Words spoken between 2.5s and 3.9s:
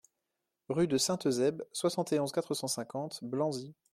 cent cinquante Blanzy